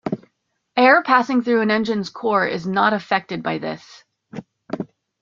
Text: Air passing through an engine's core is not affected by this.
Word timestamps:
Air 0.75 1.03
passing 1.03 1.43
through 1.43 1.61
an 1.61 1.69
engine's 1.69 2.09
core 2.09 2.47
is 2.47 2.65
not 2.65 2.91
affected 2.91 3.43
by 3.43 3.59
this. 3.59 4.03